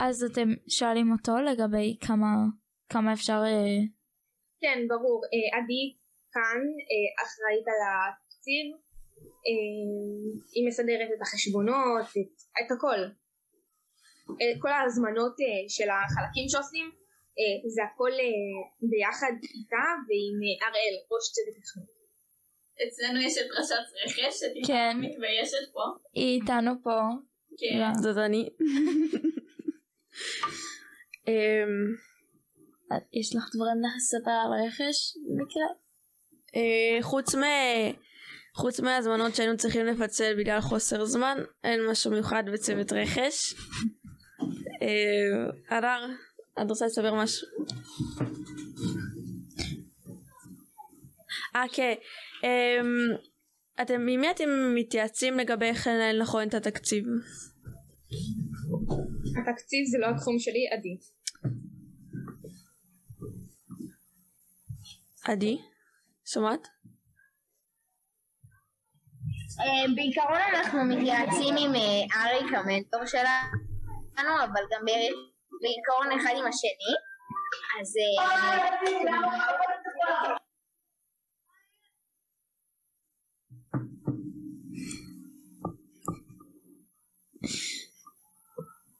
אז 0.00 0.24
אתם 0.24 0.48
שואלים 0.68 1.12
אותו 1.12 1.36
לגבי 1.36 1.96
כמה, 2.00 2.26
כמה 2.88 3.12
אפשר 3.12 3.42
כן, 4.60 4.78
ברור. 4.88 5.22
עדי 5.52 6.01
כאן 6.34 6.60
אה, 6.90 7.24
אחראית 7.24 7.66
על 7.72 7.80
התקציב, 7.88 8.66
אה, 9.46 9.72
היא 10.54 10.66
מסדרת 10.68 11.08
את 11.16 11.22
החשבונות, 11.22 12.06
את, 12.20 12.34
את 12.60 12.70
הכל. 12.76 13.00
אה, 14.40 14.52
כל 14.62 14.72
ההזמנות 14.72 15.36
של 15.68 15.88
החלקים 15.90 16.48
שעושים, 16.48 16.90
זה 17.74 17.82
הכל 17.84 18.10
ביחד 18.90 19.32
איתה 19.54 19.86
ועם 20.06 20.36
אראל, 20.62 20.94
ראש 21.10 21.24
צוות 21.34 21.54
תכנון. 21.62 21.86
אצלנו 22.88 23.20
יש 23.20 23.38
את 23.38 23.46
ראשת 23.58 23.84
רכש, 24.04 24.40
שאת 24.40 24.52
כן. 24.66 24.96
מתביישת 25.00 25.72
פה. 25.72 25.80
היא 26.14 26.40
איתנו 26.40 26.72
פה. 26.82 26.98
כן. 27.58 28.02
זאת 28.02 28.16
אני. 28.16 28.48
אמ, 31.28 31.96
יש 33.12 33.36
לך 33.36 33.44
דברים 33.54 33.76
לספר 33.96 34.30
על 34.30 34.52
רכש 34.66 35.16
במקרה? 35.28 35.81
אה, 36.56 37.02
חוץ 37.02 37.34
מ... 37.34 37.42
חוץ 38.54 38.80
מהזמנות 38.80 39.34
שהיינו 39.34 39.56
צריכים 39.56 39.86
לפצל 39.86 40.34
בגלל 40.38 40.60
חוסר 40.60 41.04
זמן, 41.04 41.38
אין 41.64 41.80
משהו 41.90 42.10
מיוחד 42.10 42.44
בצוות 42.52 42.92
רכש. 42.92 43.54
אה, 44.82 45.76
הדר, 45.76 46.06
את 46.62 46.68
רוצה 46.68 46.86
לספר 46.86 47.14
משהו? 47.14 47.46
אה, 51.56 51.64
כן. 51.72 51.94
אמ, 52.44 53.16
אתם, 53.82 53.94
עם 53.94 54.20
מי 54.20 54.30
אתם 54.30 54.74
מתייעצים 54.74 55.38
לגבי 55.38 55.66
איך 55.66 55.86
לנהל 55.86 56.22
נכון 56.22 56.48
את 56.48 56.54
התקציב? 56.54 57.04
התקציב 59.40 59.86
זה 59.90 59.98
לא 59.98 60.06
התחום 60.06 60.38
שלי, 60.38 60.68
עדי. 60.72 60.96
עדי, 65.24 65.58
שומעת? 66.34 66.68
אה, 69.60 69.94
בעיקרון 69.96 70.40
אנחנו 70.54 70.84
מתייעצים 70.84 71.54
עם 71.58 71.74
אה, 71.74 72.22
אריק 72.22 72.54
המנטור 72.54 73.06
שלנו, 73.06 74.44
אבל 74.44 74.62
גם 74.72 74.84
בעיקרון 75.62 76.20
אחד 76.20 76.34
עם 76.38 76.46
השני. 76.46 76.92
אז 77.80 77.96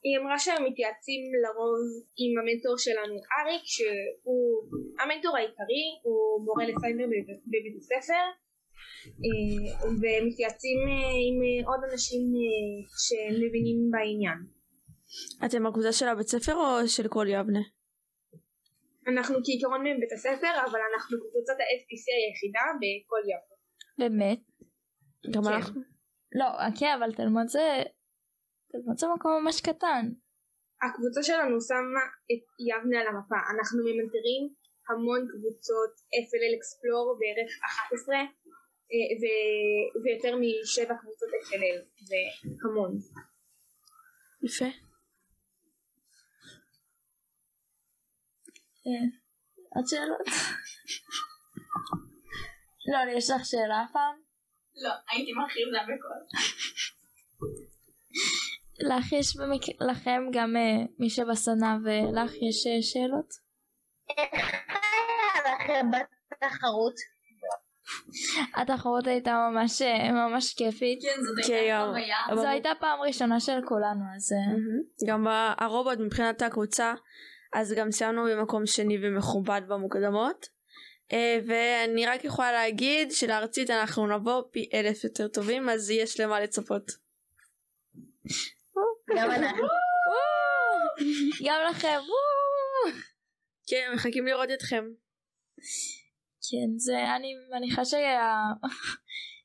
היא 0.03 0.15
אמרה 0.19 0.39
שהם 0.39 0.65
מתייעצים 0.69 1.21
לרוב 1.43 1.83
עם 2.21 2.31
המנטור 2.39 2.75
שלנו 2.77 3.15
אריק 3.37 3.63
שהוא 3.73 4.53
המנטור 4.99 5.37
העיקרי 5.37 5.85
הוא 6.03 6.45
מורה 6.45 6.63
לסייבר 6.69 7.05
בבית 7.51 7.75
הספר 7.81 8.23
אה, 9.25 9.63
ומתייעצים 10.01 10.79
אה, 10.87 11.13
עם 11.25 11.37
אה, 11.45 11.67
עוד 11.69 11.81
אנשים 11.91 12.21
שמבינים 13.05 13.79
בעניין. 13.91 14.39
אתם 15.45 15.65
הקבוצה 15.65 15.91
של 15.91 16.07
הבית 16.07 16.27
ספר 16.27 16.55
או 16.55 16.87
של 16.87 17.07
כל 17.07 17.25
יבנה? 17.29 17.63
אנחנו 19.07 19.35
כעיקרון 19.45 19.81
מבית 19.81 20.11
הספר 20.11 20.53
אבל 20.65 20.79
אנחנו 20.89 21.17
קבוצת 21.19 21.57
ה-FPC 21.59 22.05
היחידה 22.17 22.65
בכל 22.81 23.23
יום. 23.31 23.43
באמת? 23.97 24.39
גם 25.33 25.43
כן. 25.43 25.49
אנחנו. 25.49 25.81
לא, 26.39 26.45
כן, 26.79 26.95
אבל 26.99 27.13
תלמוד 27.13 27.47
זה... 27.47 27.83
זה 28.73 28.79
מקום 29.15 29.43
ממש 29.43 29.61
קטן. 29.61 30.05
הקבוצה 30.81 31.23
שלנו 31.23 31.61
שמה 31.61 32.03
את 32.31 32.43
יבנה 32.59 33.01
על 33.01 33.07
המפה. 33.07 33.35
אנחנו 33.55 33.79
ממנטרים 33.85 34.53
המון 34.89 35.27
קבוצות 35.31 35.91
FLL 36.25 36.53
Explore 36.59 37.09
בערך 37.19 37.51
11 37.65 38.15
אה, 38.15 38.21
ו- 39.21 39.87
ויותר 40.03 40.33
משבע 40.41 40.95
קבוצות 41.01 41.29
FLL 41.29 41.79
זה 42.01 42.15
המון. 42.63 42.97
יפה. 44.43 44.65
כן. 48.83 49.07
עוד 49.75 49.87
שאלות? 49.87 50.27
לא, 52.91 52.97
יש 53.17 53.29
לך 53.29 53.45
שאלה 53.45 53.85
פעם? 53.93 54.15
לא, 54.75 54.89
הייתי 55.09 55.31
מכריזה 55.33 55.77
בקול. 55.83 56.21
לך 58.79 59.11
יש 59.11 59.37
במק... 59.37 59.61
לכם 59.91 60.21
גם 60.31 60.55
אה, 60.57 60.85
מי 60.99 61.09
שבסדנה 61.09 61.77
ולך 61.83 62.31
יש 62.31 62.67
אה, 62.67 62.81
שאלות? 62.81 63.33
איך 64.17 64.43
היה 64.69 65.55
לכם 65.55 65.87
בתחרות? 66.31 66.93
התחרות 68.55 69.07
הייתה 69.07 69.47
ממש 69.51 69.81
אה, 69.81 70.11
ממש 70.11 70.53
כיפית. 70.53 70.99
כן, 71.01 71.21
זאת 71.23 71.47
כן, 71.47 71.53
הייתה 71.53 71.73
גם. 71.73 71.87
חוויה. 71.89 72.15
אבל- 72.29 72.37
זו 72.37 72.47
הייתה 72.47 72.69
פעם 72.79 72.99
ראשונה 73.01 73.39
של 73.39 73.59
כולנו 73.67 74.03
אז. 74.15 74.31
גם 75.07 75.27
הרובוט 75.57 75.99
מבחינת 75.99 76.41
הקבוצה 76.41 76.93
אז 77.53 77.73
גם 77.77 77.91
סיימנו 77.91 78.23
במקום 78.25 78.65
שני 78.65 78.97
ומכובד 79.01 79.61
במוקדמות 79.67 80.45
ואני 81.47 82.05
רק 82.05 82.23
יכולה 82.25 82.51
להגיד 82.51 83.11
שלארצית 83.11 83.69
אנחנו 83.69 84.07
נבוא 84.07 84.41
פי 84.51 84.69
אלף 84.73 85.03
יותר 85.03 85.27
טובים 85.27 85.69
אז 85.69 85.89
יש 85.89 86.19
למה 86.19 86.39
לצפות. 86.39 86.91
גם 89.17 89.31
אנחנו. 89.31 89.67
גם 91.45 91.61
לכם! 91.69 91.99
כן 93.67 93.91
מחכים 93.95 94.25
לראות 94.25 94.49
אתכם. 94.53 94.83
כן 96.49 96.77
זה 96.77 97.15
אני 97.15 97.33
מניחה 97.51 97.85
שה... 97.85 97.97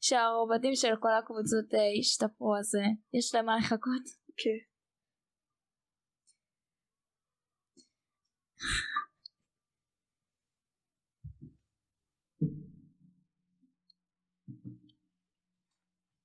שהרובוטים 0.01 0.75
של 0.75 0.95
כל 1.01 1.09
הקבוצות 1.19 1.75
אה, 1.75 2.01
השתפרו 2.01 2.57
אז 2.57 2.75
אה, 2.75 2.91
יש 3.19 3.35
להם 3.35 3.47
מה 3.47 3.57
לחכות. 3.57 4.05
כן. 4.37 4.59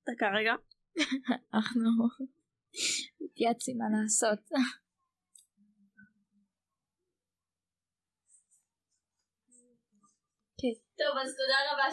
דקה 0.08 0.26
רגע. 0.38 0.54
אנחנו 1.54 1.90
מתייעצים 3.34 3.78
מה 3.78 3.84
לעשות. 4.02 4.38
טוב, 10.98 11.18
אז 11.22 11.36
תודה 11.36 11.58
רבה 11.72 11.86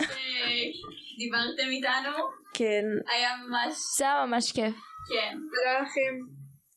שדיברתם 1.13 1.69
איתנו. 1.69 2.17
כן. 2.53 2.85
היה 3.13 3.29
ממש, 3.47 3.73
זה 3.97 4.05
היה 4.05 4.25
ממש 4.25 4.51
כיף. 4.51 4.75
כן. 5.09 5.37
תודה 5.37 5.81
לכם. 5.81 6.13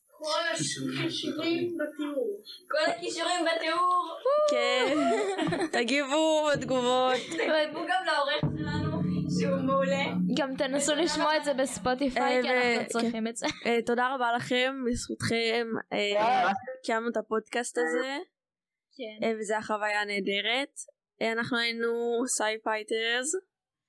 כל 0.08 0.54
הכישורים 0.54 1.76
בתיאור. 1.78 2.42
כל 2.70 2.90
הכישורים 2.90 3.44
בתיאור. 3.44 4.18
כן. 4.50 4.96
תגיבו 5.78 6.48
בתגובות. 6.52 7.14
תכתבו 7.14 7.80
גם 7.88 8.04
לעורך 8.06 8.40
שלנו, 8.58 8.93
שהוא 9.40 9.60
מעולה. 9.66 10.04
גם 10.38 10.56
תנסו 10.56 10.94
לשמוע 10.94 11.36
את 11.36 11.44
זה 11.44 11.54
בספוטיפיי 11.54 12.36
אה, 12.36 12.42
כי 12.42 12.48
אנחנו 12.48 12.88
צריכים 12.88 13.26
את 13.26 13.36
זה. 13.36 13.46
אה, 13.66 13.82
תודה 13.86 14.14
רבה 14.14 14.32
לכם 14.36 14.74
בזכותכם 14.86 15.66
אה, 15.92 16.52
קיימנו 16.84 17.08
את 17.10 17.16
הפודקאסט 17.16 17.78
הזה 17.78 18.16
כן. 18.96 19.36
וזו 19.40 19.54
החוויה 19.54 20.04
נהדרת. 20.04 20.74
אנחנו 21.32 21.58
היינו 21.58 21.92
סי 22.26 22.58
פייטרס. 22.64 23.28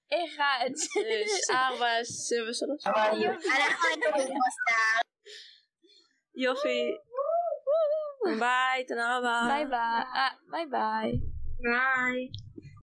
אחד. 0.08 0.70
ארבע 1.50 1.88
שבע 2.04 2.54
שלוש. 2.54 2.88
אנחנו 2.88 3.02
היינו 3.02 3.34
בגוסטה. 4.14 5.00
יופי. 6.36 6.82
ביי 8.40 8.86
תודה 8.88 9.18
רבה. 9.18 9.44
ביי 9.48 9.66
ביי. 9.66 10.26
ביי 10.52 10.66
ביי. 10.66 11.12
ביי. 11.62 12.45